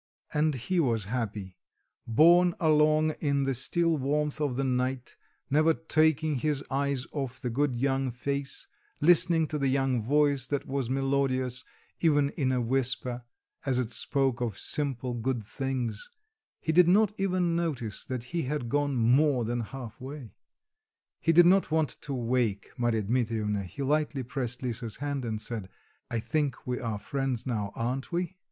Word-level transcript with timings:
And 0.33 0.55
he 0.55 0.79
was 0.79 1.05
happy; 1.05 1.57
borne 2.07 2.55
along 2.59 3.11
in 3.19 3.43
the 3.43 3.53
still 3.53 3.95
warmth 3.99 4.41
of 4.41 4.55
the 4.55 4.63
night, 4.63 5.15
never 5.47 5.75
taking 5.75 6.37
his 6.39 6.63
eyes 6.71 7.05
off 7.11 7.39
the 7.39 7.51
good 7.51 7.75
young 7.75 8.09
face, 8.09 8.65
listening 8.99 9.45
to 9.49 9.59
the 9.59 9.67
young 9.67 10.01
voice 10.01 10.47
that 10.47 10.65
was 10.65 10.89
melodious 10.89 11.63
even 11.99 12.29
in 12.31 12.51
a 12.51 12.59
whisper, 12.59 13.23
as 13.63 13.77
it 13.77 13.91
spoke 13.91 14.41
of 14.41 14.57
simple, 14.57 15.13
good 15.13 15.43
things, 15.43 16.09
he 16.59 16.71
did 16.71 16.87
not 16.87 17.13
even 17.19 17.55
notice 17.55 18.03
that 18.03 18.23
he 18.23 18.41
had 18.41 18.69
gone 18.69 18.95
more 18.95 19.45
than 19.45 19.59
half 19.59 20.01
way. 20.01 20.33
He 21.19 21.31
did 21.31 21.45
not 21.45 21.69
want 21.69 21.97
to 22.01 22.13
wake 22.15 22.71
Marya 22.75 23.03
Dmitrievna, 23.03 23.65
he 23.65 23.83
lightly 23.83 24.23
pressed 24.23 24.63
Lisa's 24.63 24.95
hand 24.95 25.23
and 25.25 25.39
said, 25.39 25.69
"I 26.09 26.19
think 26.19 26.65
we 26.65 26.79
are 26.79 26.97
friends 26.97 27.45
now, 27.45 27.71
aren't 27.75 28.11
we?" 28.11 28.37